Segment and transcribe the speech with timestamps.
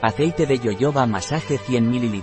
[0.00, 2.22] Aceite de yoyoba masaje 100 ml.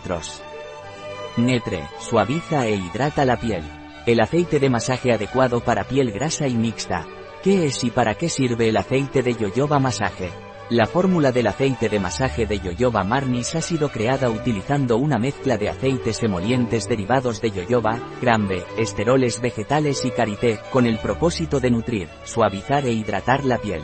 [1.35, 3.63] Netre, suaviza e hidrata la piel.
[4.05, 7.05] El aceite de masaje adecuado para piel grasa y mixta.
[7.43, 10.29] ¿Qué es y para qué sirve el aceite de yoyoba masaje?
[10.69, 15.57] La fórmula del aceite de masaje de yoyoba marnis ha sido creada utilizando una mezcla
[15.57, 21.71] de aceites emolientes derivados de yoyoba, grambe, esteroles vegetales y karité, con el propósito de
[21.71, 23.83] nutrir, suavizar e hidratar la piel.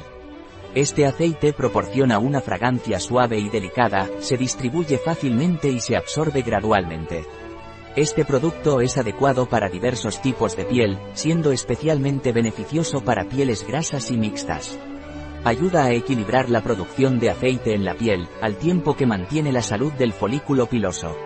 [0.74, 7.26] Este aceite proporciona una fragancia suave y delicada, se distribuye fácilmente y se absorbe gradualmente.
[7.98, 14.12] Este producto es adecuado para diversos tipos de piel, siendo especialmente beneficioso para pieles grasas
[14.12, 14.80] y mixtas.
[15.44, 19.62] Ayuda a equilibrar la producción de aceite en la piel, al tiempo que mantiene la
[19.62, 21.18] salud del folículo piloso.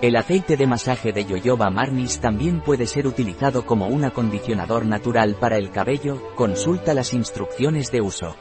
[0.00, 5.34] El aceite de masaje de Yoyoba Marnis también puede ser utilizado como un acondicionador natural
[5.40, 8.36] para el cabello, consulta las instrucciones de uso.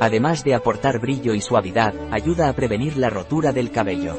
[0.00, 4.16] Además de aportar brillo y suavidad, ayuda a prevenir la rotura del cabello.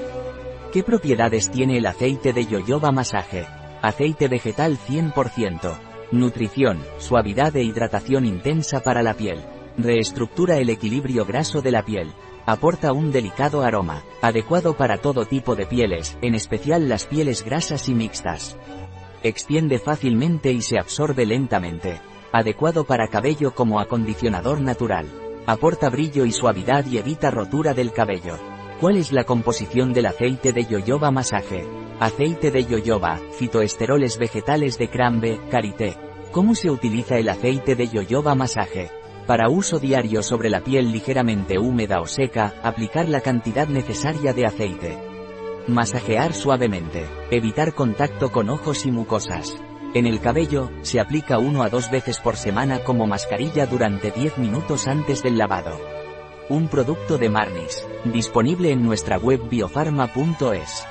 [0.72, 3.46] ¿Qué propiedades tiene el aceite de yoyoba masaje?
[3.82, 5.78] Aceite vegetal 100%.
[6.12, 9.40] Nutrición, suavidad e hidratación intensa para la piel.
[9.78, 12.14] Reestructura el equilibrio graso de la piel.
[12.46, 17.90] Aporta un delicado aroma, adecuado para todo tipo de pieles, en especial las pieles grasas
[17.90, 18.58] y mixtas.
[19.24, 22.00] Extiende fácilmente y se absorbe lentamente.
[22.32, 25.25] Adecuado para cabello como acondicionador natural.
[25.48, 28.38] Aporta brillo y suavidad y evita rotura del cabello.
[28.80, 31.68] ¿Cuál es la composición del aceite de yoyoba masaje?
[32.00, 35.98] Aceite de yoyoba, fitoesteroles vegetales de crambe, karité.
[36.32, 38.90] ¿Cómo se utiliza el aceite de yoyoba masaje?
[39.28, 44.48] Para uso diario sobre la piel ligeramente húmeda o seca, aplicar la cantidad necesaria de
[44.48, 44.98] aceite.
[45.68, 47.06] Masajear suavemente.
[47.30, 49.56] Evitar contacto con ojos y mucosas.
[49.96, 54.40] En el cabello, se aplica uno a dos veces por semana como mascarilla durante 10
[54.40, 55.80] minutos antes del lavado.
[56.50, 60.86] Un producto de Marnis, disponible en nuestra web biofarma.es.